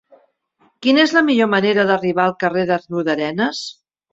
[0.85, 3.63] Quina és la millor manera d'arribar al carrer de Riudarenes?